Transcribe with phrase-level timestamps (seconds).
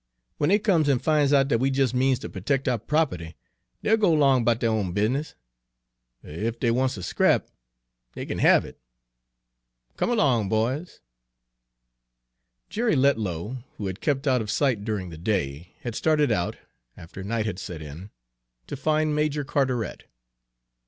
[0.39, 3.35] Wen dey comes an' fin's out dat we jes' means ter pertect ou' prope'ty,
[3.83, 5.35] dey'll go 'long 'bout deir own business.
[6.25, 7.49] Er, ef dey wants a scrap,
[8.15, 8.79] dey kin have it!
[9.97, 11.01] Come erlong, boys!"
[12.67, 16.57] Jerry Letlow, who had kept out of sight during the day, had started out,
[16.97, 18.09] after night had set in,
[18.65, 20.05] to find Major Carteret.